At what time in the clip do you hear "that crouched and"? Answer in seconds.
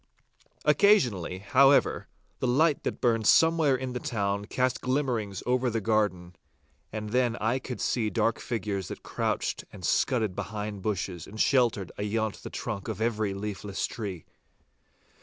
8.87-9.85